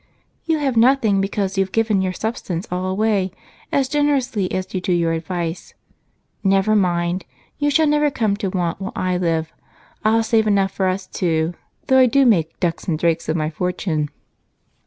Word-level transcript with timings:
"You 0.45 0.57
have 0.57 0.75
nothing 0.75 1.21
because 1.21 1.59
you've 1.59 1.71
given 1.71 2.01
your 2.01 2.11
substance 2.11 2.67
all 2.71 2.87
away 2.87 3.29
as 3.71 3.87
generously 3.87 4.51
as 4.51 4.73
you 4.73 4.81
do 4.81 4.91
your 4.91 5.13
advice. 5.13 5.75
Never 6.43 6.75
mind 6.75 7.23
you 7.59 7.69
shall 7.69 7.85
never 7.85 8.09
come 8.09 8.35
to 8.37 8.49
want 8.49 8.81
while 8.81 8.93
I 8.95 9.15
live. 9.17 9.53
I'll 10.03 10.23
save 10.23 10.47
enough 10.47 10.71
for 10.71 10.87
us 10.87 11.05
two, 11.05 11.53
though 11.85 11.99
I 11.99 12.07
do 12.07 12.25
make 12.25 12.59
'ducks 12.59 12.87
and 12.87 12.97
drakes 12.97 13.29
of 13.29 13.35
my 13.37 13.51
fortune.'" 13.51 14.09